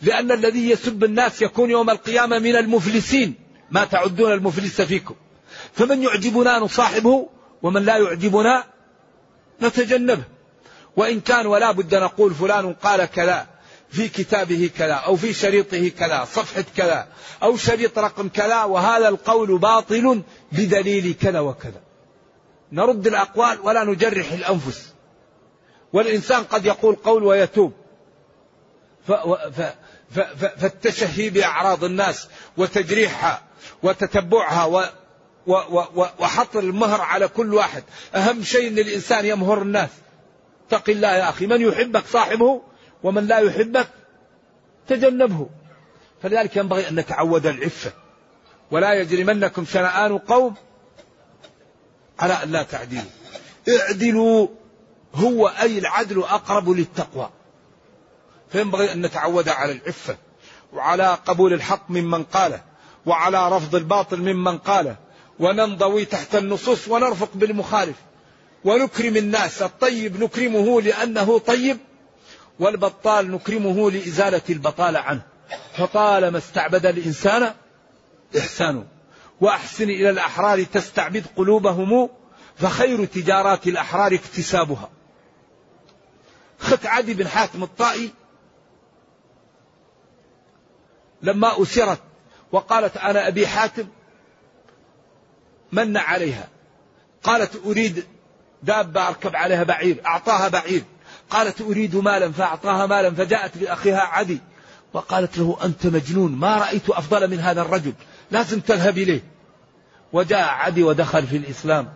[0.01, 3.35] لأن الذي يسب الناس يكون يوم القيامة من المفلسين.
[3.71, 5.15] ما تعدون المفلس فيكم.
[5.73, 7.29] فمن يعجبنا نصاحبه
[7.63, 8.63] ومن لا يعجبنا
[9.61, 10.23] نتجنبه.
[10.97, 13.47] وإن كان ولا بد نقول فلان قال كذا
[13.89, 17.07] في كتابه كذا أو في شريطه كذا صفحة كذا
[17.43, 21.81] أو شريط رقم كذا وهذا القول باطل بدليل كذا وكذا.
[22.71, 24.93] نرد الأقوال ولا نجرح الأنفس.
[25.93, 27.73] والإنسان قد يقول قول ويتوب.
[30.57, 33.41] فالتشهي بأعراض الناس وتجريحها
[33.83, 34.83] وتتبعها و
[35.47, 35.53] و
[35.95, 37.83] و وحط المهر على كل واحد.
[38.15, 39.89] أهم شيء أن الإنسان يمهر الناس.
[40.67, 41.47] اتق الله يا أخي.
[41.47, 42.61] من يحبك صاحبه
[43.03, 43.87] ومن لا يحبك
[44.87, 45.49] تجنبه.
[46.23, 47.91] فلذلك ينبغي أن نتعود العفة.
[48.71, 50.55] ولا يجرمنكم شنآن قوم
[52.19, 53.11] على أن لا تعدلوا.
[53.69, 54.47] اعدلوا.
[55.15, 57.29] هو أي العدل أقرب للتقوى.
[58.51, 60.17] فينبغي أن نتعود على العفة
[60.73, 62.61] وعلى قبول الحق ممن قاله
[63.05, 64.95] وعلى رفض الباطل ممن قاله
[65.39, 67.95] وننضوي تحت النصوص ونرفق بالمخالف
[68.65, 69.61] ونكرم الناس.
[69.61, 71.77] الطيب نكرمه لأنه طيب
[72.59, 75.21] والبطال نكرمه لإزالة البطالة عنه.
[75.77, 77.53] فطالما استعبد الإنسان
[78.37, 78.85] إحسانه
[79.41, 82.09] وأحسن إلى الأحرار تستعبد قلوبهم
[82.55, 84.89] فخير تجارات الأحرار اكتسابها.
[86.59, 88.11] خت عدي بن حاتم الطائي
[91.23, 91.99] لما أسرت
[92.51, 93.87] وقالت أنا أبي حاتم
[95.71, 96.47] من عليها؟
[97.23, 98.03] قالت أريد
[98.63, 100.83] دابة أركب عليها بعير أعطاها بعير.
[101.29, 104.39] قالت أريد مالا فأعطاها مالا فجاءت لأخيها عدي.
[104.93, 107.93] وقالت له أنت مجنون ما رأيت أفضل من هذا الرجل
[108.31, 109.23] لازم تذهب إليه.
[110.13, 111.93] وجاء عدي ودخل في الإسلام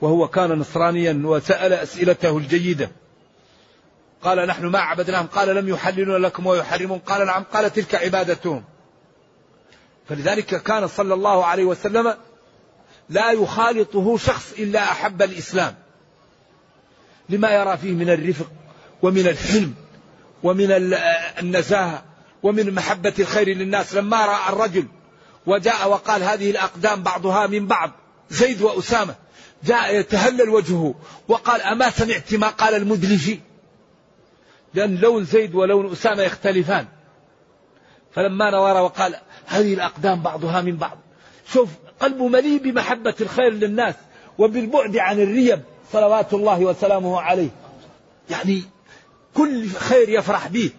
[0.00, 2.90] وهو كان نصرانيا وسأل أسئلته الجيدة.
[4.24, 5.26] قال نحن ما عبدناهم.
[5.26, 6.98] قال لم يحللون لكم ويحرمون.
[6.98, 7.44] قال نعم.
[7.52, 8.64] قال تلك عبادتهم.
[10.08, 12.14] فلذلك كان صلى الله عليه وسلم
[13.08, 15.74] لا يخالطه شخص إلا أحب الإسلام.
[17.28, 18.46] لما يرى فيه من الرفق
[19.02, 19.74] ومن الحلم
[20.42, 20.66] ومن
[21.38, 22.04] النزاهة
[22.42, 23.94] ومن محبة الخير للناس.
[23.94, 24.86] لما رأى الرجل
[25.46, 27.90] وجاء وقال هذه الأقدام بعضها من بعض.
[28.30, 29.14] زيد وأسامة.
[29.64, 30.94] جاء يتهلل وجهه
[31.28, 33.40] وقال أما سمعت ما قال المدلجي
[34.74, 36.86] لأن لون زيد ولون أسامة يختلفان.
[38.12, 40.98] فلما نظر وقال هذه الأقدام بعضها من بعض.
[41.52, 41.68] شوف
[42.00, 43.94] قلبه مليء بمحبة الخير للناس
[44.38, 47.50] وبالبعد عن الريب صلوات الله وسلامه عليه.
[48.30, 48.62] يعني
[49.34, 50.70] كل خير يفرح به.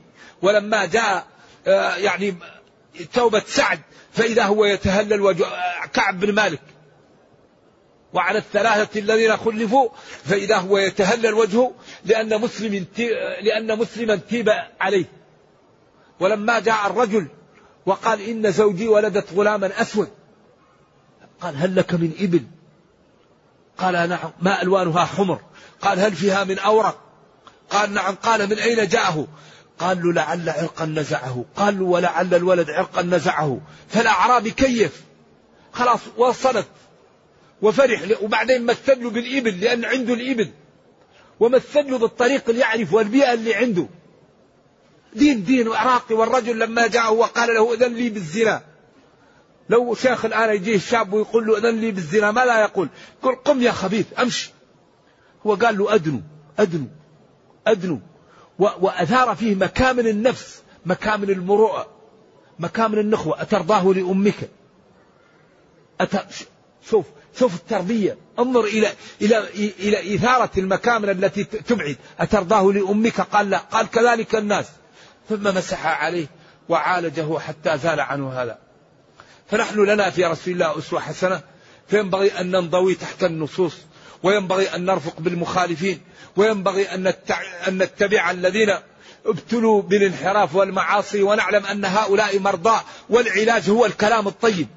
[0.42, 1.26] ولما جاء
[1.68, 2.36] آه، يعني
[3.14, 3.80] توبة سعد
[4.14, 5.46] فإذا هو يتهلل وجه
[5.94, 6.62] كعب بن مالك
[8.16, 9.90] وعلى الثلاثة الذين خلفوا
[10.24, 11.72] فإذا هو يتهلل وجهه
[12.06, 12.86] لأن مسلم
[13.42, 14.50] لأن مسلما تيب
[14.80, 15.06] عليه.
[16.20, 17.28] ولما جاء الرجل
[17.86, 20.10] وقال إن زوجي ولدت غلاما أسود
[21.42, 22.44] قال هل لك من إبل؟
[23.78, 25.42] قال نعم ما ألوانها حمر؟
[25.82, 27.02] قال هل فيها من أورق؟
[27.70, 29.28] قال نعم قال من أين جاءه؟
[29.80, 31.46] قال له لعل عرقا نزعه.
[31.56, 33.62] قال له ولعل الولد عرقا نزعه.
[33.90, 35.04] فالأعرابي كيف؟
[35.74, 36.68] خلاص وصلت.
[37.62, 40.52] وفرح وبعدين مثل له بالإبل لأن عنده الإبل.
[41.40, 43.88] ومثل له بالطريق اللي يعرف والبيئة اللي عنده.
[45.14, 48.62] دين دين عراقي والرجل لما جاءه وقال له إذن لي بالزنا.
[49.70, 52.90] لو شيخ الآن يجيه الشاب ويقول له إذن لي بالزنا ما لا يقول.
[53.20, 54.52] يقول قم يا خبيث أمشي.
[55.46, 56.22] هو قال له أدنو
[56.60, 56.88] أدنو
[57.68, 58.00] أدنو.
[58.60, 61.88] وأثار فيه مكامن النفس مكامن المروءة
[62.60, 63.42] مكامن النخوة.
[63.42, 64.50] أترضاه لأمك؟
[66.02, 66.12] أت...
[66.90, 67.06] شوف
[67.40, 68.18] شوف التربية.
[68.40, 68.88] انظر إلى
[69.22, 69.44] إلى
[69.80, 71.98] إلى إثارة المكامن التي تبعد.
[72.20, 73.58] أترضاه لأمك؟ قال لا.
[73.58, 74.66] قال كذلك الناس.
[75.30, 76.28] ثم مسح عليه
[76.70, 78.58] وعالجه حتى زال عنه هذا.
[79.52, 81.42] فنحن لنا في رسول الله أسوة حسنة.
[81.88, 83.74] فينبغي أن ننضوي تحت النصوص.
[84.24, 86.02] وينبغي أن نرفق بالمخالفين.
[86.36, 87.14] وينبغي أن
[87.68, 88.76] نتبع الذين
[89.26, 91.24] ابتلوا بالانحراف والمعاصي.
[91.24, 92.80] ونعلم أن هؤلاء مرضى.
[93.10, 94.68] والعلاج هو الكلام الطيب.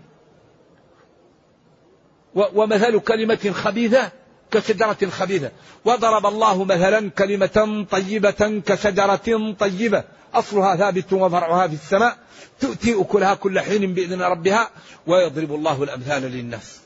[2.54, 4.12] ومثل كلمة خبيثة
[4.50, 5.50] كشجرة خبيثة.
[5.84, 10.04] وضرب الله مثلا كلمة طيبة كشجرة طيبة.
[10.34, 12.18] أصلها ثابت وفرعها في السماء.
[12.60, 14.70] تؤتي أكلها كل حين بإذن ربها
[15.06, 16.80] ويضرب الله الأمثال للناس.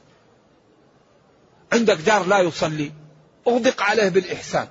[1.72, 2.92] عندك جار لا يصلي.
[3.48, 4.68] أغدق عليه بالإحسان.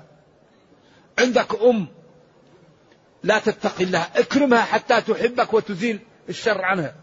[1.20, 1.88] عندك أم
[3.24, 4.08] لا تتقي الله.
[4.16, 6.96] اكرمها حتى تحبك وتزيل الشر عنها.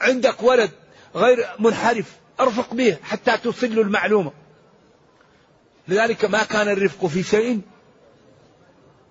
[0.00, 0.70] عندك ولد
[1.14, 2.21] غير منحرف.
[2.40, 4.32] أرفق به حتى توصل له المعلومة.
[5.88, 7.60] لذلك ما كان الرفق في شيء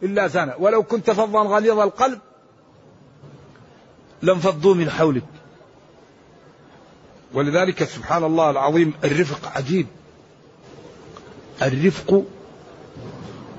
[0.04, 2.20] إلا زانه ولو كنت فظا غليظ القلب
[4.22, 5.24] لانفضوا من حولك.
[7.34, 9.88] ولذلك سبحان الله العظيم الرفق عجيب.
[11.62, 12.24] الرفق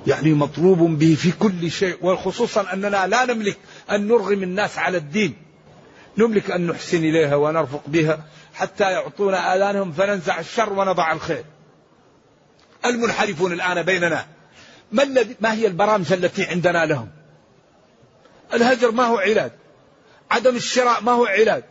[0.07, 3.59] يعني مطلوب به في كل شيء وخصوصا أننا لا نملك
[3.91, 5.37] أن نرغم الناس على الدين.
[6.19, 8.25] نملك أن نحسن إليها ونرفق بها.
[8.55, 11.45] حتى يعطونا آذانهم فننزع الشر ونضع الخير.
[12.85, 14.27] المنحرفون الآن بيننا.
[14.93, 17.09] ما, الذي ما هي البرامج التي عندنا لهم؟
[18.55, 19.51] الهجر ما هو علاج.
[20.31, 21.65] عدم الشراء ما هو علاج.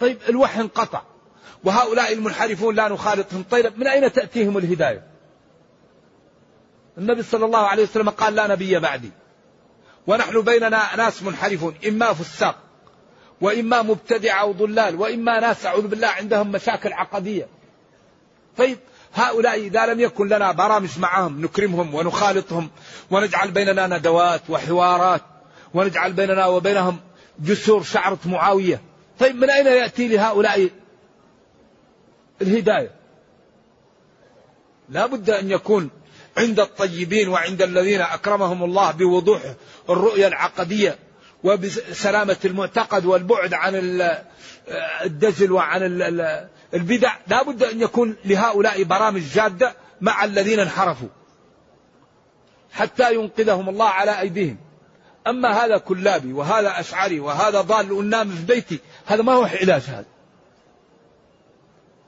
[0.00, 1.02] طيب الوحي انقطع.
[1.64, 3.44] وهؤلاء المنحرفون لا نخالطهم.
[3.50, 5.06] طيب من أين تأتيهم الهداية؟
[6.98, 9.10] النبي صلى الله عليه وسلم قال لا نبي بعدي.
[10.06, 12.65] ونحن بيننا ناس منحرفون إما فساق.
[13.40, 17.48] وإما مبتدع أو ضلال وإما ناس أعوذ بالله عندهم مشاكل عقدية.
[18.56, 18.78] طيب
[19.14, 22.70] هؤلاء إذا لم يكن لنا برامج معهم نكرمهم ونخالطهم
[23.10, 25.22] ونجعل بيننا ندوات وحوارات
[25.74, 27.00] ونجعل بيننا وبينهم
[27.38, 28.80] جسور شعرة معاوية.
[29.18, 30.70] طيب من أين يأتي لهؤلاء
[32.42, 32.90] الهداية؟
[34.88, 35.90] لا بد أن يكون
[36.36, 39.40] عند الطيبين وعند الذين أكرمهم الله بوضوح
[39.90, 40.98] الرؤية العقدية.
[41.46, 43.72] وبسلامة المعتقد والبعد عن
[45.04, 45.82] الدجل وعن
[46.74, 47.12] البدع.
[47.26, 51.08] لا بد أن يكون لهؤلاء برامج جادة مع الذين انحرفوا
[52.72, 54.56] حتى ينقذهم الله على أيديهم.
[55.26, 60.06] أما هذا كلابي وهذا أشعري وهذا ضال أنام في بيتي هذا ما هو علاج هذا.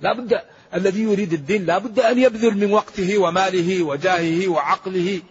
[0.01, 0.41] لا بد
[0.75, 5.23] الذي يريد الدين لا بد أن يبذل من وقته وماله وجاهه وعقله.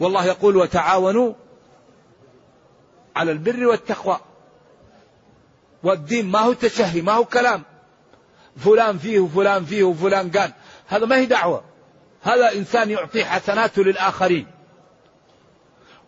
[0.00, 1.32] والله يقول وتعاونوا
[3.16, 4.20] على البر والتقوى.
[5.82, 7.62] والدين ما هو تشهي ما هو كلام.
[8.56, 10.52] فلان فيه وفلان فيه وفلان قال.
[10.86, 11.64] هذا ما هي دعوة.
[12.22, 14.46] هذا إنسان يعطي حسناته للآخرين.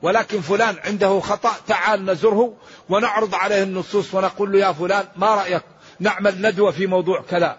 [0.03, 2.55] ولكن فلان عنده خطأ تعال نزره
[2.89, 5.63] ونعرض عليه النصوص ونقول له يا فلان ما رأيك
[6.01, 7.59] نعمل ندوة في موضوع كذا؟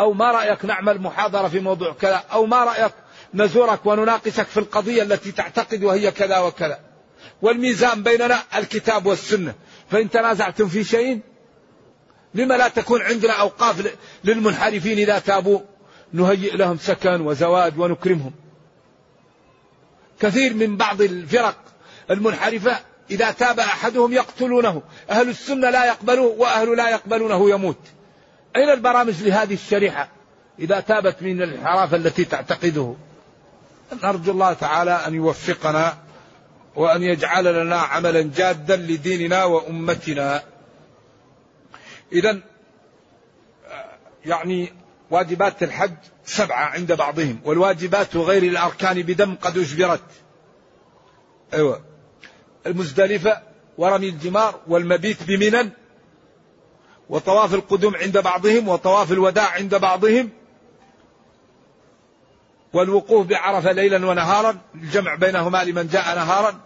[0.00, 2.92] أو ما رأيك نعمل محاضرة في موضوع كذا؟ أو ما رأيك
[3.34, 6.80] نزورك ونناقشك في القضية التي تعتقد وهي كذا وكذا؟
[7.42, 9.54] والميزان بيننا الكتاب والسنة.
[9.90, 11.20] فإن تنازعتم في شيء
[12.34, 15.60] لما لا تكون عندنا أوقاف للمنحرفين إذا تابوا
[16.12, 18.32] نهيئ لهم سكن وزواج ونكرمهم.
[20.20, 21.56] كثير من بعض الفرق
[22.10, 22.78] المنحرفة
[23.10, 24.82] إذا تاب أحدهم يقتلونه.
[25.10, 27.78] أهل السنة لا يقبلوه وأهل لا يقبلونه يموت.
[28.56, 30.08] أين البرامج لهذه الشريحة؟
[30.58, 32.94] إذا تابت من الانحراف التي تعتقده.
[34.04, 35.96] نرجو الله تعالى أن يوفقنا
[36.76, 40.42] وأن يجعل لنا عملا جادا لديننا وأمتنا.
[42.12, 42.40] إذا
[44.24, 44.72] يعني
[45.10, 50.04] واجبات الحج سبعة عند بعضهم والواجبات غير الأركان بدم قد أجبرت.
[51.54, 51.84] أيوة.
[52.66, 53.42] المزدلفة
[53.78, 55.70] ورمي الجمار والمبيت بمنن
[57.08, 60.30] وطواف القدوم عند بعضهم وطواف الوداع عند بعضهم.
[62.76, 66.60] والوقوف بعرفة ليلا ونهارا الجمع بينهما لمن جاء نهارا.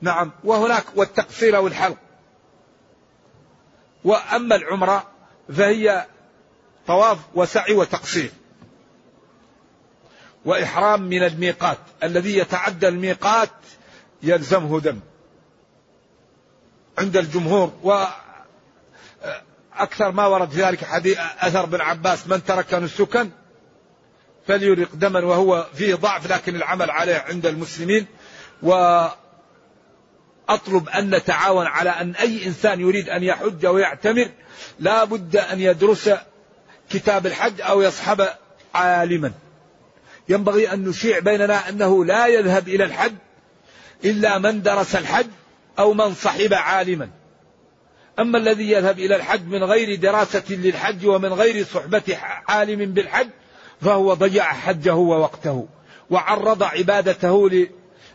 [0.00, 1.96] نعم وهناك والتقصير والحلق.
[4.04, 5.06] وأما العمرة
[5.56, 6.06] فهي
[6.86, 8.30] طواف وسعي وتقصير.
[10.44, 13.50] وإحرام من الميقات الذي يتعدى الميقات
[14.22, 15.00] يلزمه دم.
[16.98, 18.10] عند الجمهور وأكثر
[20.10, 23.30] ما ورد في ذلك حديث أثر بن عباس من ترك نسكا
[24.48, 28.06] فليرق دما وهو فيه ضعف لكن العمل عليه عند المسلمين.
[28.62, 29.18] وأطلب
[30.88, 34.28] أن نتعاون على أن أي إنسان يريد أن يحج ويعتمر
[34.78, 36.10] لا بد أن يدرس
[36.90, 38.28] كتاب الحج أو يصحب
[38.74, 39.32] عالما.
[40.28, 43.14] ينبغي أن نشيع بيننا أنه لا يذهب إلى الحج
[44.04, 45.26] إلا من درس الحج
[45.78, 47.10] أو من صحب عالما.
[48.18, 52.18] أما الذي يذهب إلى الحج من غير دراسة للحج ومن غير صحبة
[52.48, 53.28] عالم بالحج
[53.80, 55.66] فهو ضيع حجه ووقته
[56.10, 57.50] وعرض عبادته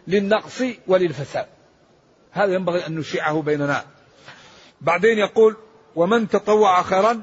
[0.07, 1.45] للنقص وللفساد.
[2.31, 3.85] هذا ينبغي أن نشيعه بيننا.
[4.81, 5.55] بعدين يقول
[5.95, 7.21] ومن تطوع خيرا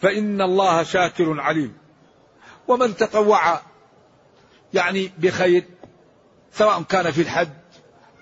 [0.00, 1.76] فإن الله شاكر عليم.
[2.68, 3.60] ومن تطوع
[4.74, 5.64] يعني بخير
[6.52, 7.48] سواء كان في الحج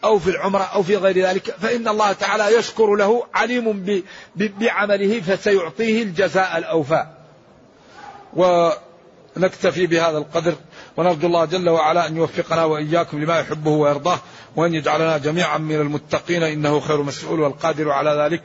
[0.05, 4.05] أو في العمرة أو في غير ذلك فإن الله تعالى يشكر له عليم
[4.37, 7.07] بعمله فسيعطيه الجزاء الأوفى.
[9.39, 10.55] ونكتفي بهذا القدر
[10.97, 14.19] ونرجو الله جل وعلا أن يوفقنا وإياكم لما يحبه ويرضاه
[14.57, 18.43] وأن يجعلنا جميعا من المتقين إنه خير مسؤول والقادر على ذلك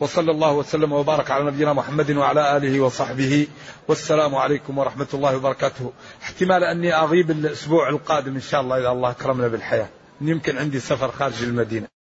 [0.00, 3.46] وصلى الله وسلم وبارك على نبينا محمد وعلى آله وصحبه
[3.88, 5.92] والسلام عليكم ورحمة الله وبركاته
[6.22, 9.88] احتمال أني أغيب الأسبوع القادم إن شاء الله إذا الله أكرمنا بالحياة
[10.20, 11.93] يمكن عندي سفر خارج المدينة